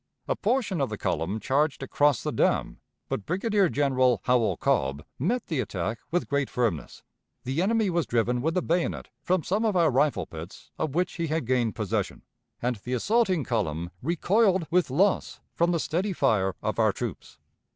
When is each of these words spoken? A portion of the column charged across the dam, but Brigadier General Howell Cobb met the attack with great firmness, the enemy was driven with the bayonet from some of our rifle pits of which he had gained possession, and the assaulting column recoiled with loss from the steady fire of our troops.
A 0.27 0.35
portion 0.35 0.81
of 0.81 0.89
the 0.89 0.97
column 0.97 1.39
charged 1.39 1.83
across 1.83 2.23
the 2.23 2.31
dam, 2.31 2.79
but 3.07 3.23
Brigadier 3.27 3.69
General 3.69 4.19
Howell 4.23 4.57
Cobb 4.57 5.05
met 5.19 5.45
the 5.45 5.59
attack 5.59 5.99
with 6.09 6.27
great 6.27 6.49
firmness, 6.49 7.03
the 7.43 7.61
enemy 7.61 7.91
was 7.91 8.07
driven 8.07 8.41
with 8.41 8.55
the 8.55 8.63
bayonet 8.63 9.09
from 9.21 9.43
some 9.43 9.63
of 9.63 9.75
our 9.75 9.91
rifle 9.91 10.25
pits 10.25 10.71
of 10.79 10.95
which 10.95 11.17
he 11.17 11.27
had 11.27 11.45
gained 11.45 11.75
possession, 11.75 12.23
and 12.63 12.77
the 12.77 12.93
assaulting 12.93 13.43
column 13.43 13.91
recoiled 14.01 14.65
with 14.71 14.89
loss 14.89 15.39
from 15.53 15.69
the 15.71 15.79
steady 15.79 16.13
fire 16.13 16.55
of 16.63 16.79
our 16.79 16.91
troops. 16.91 17.37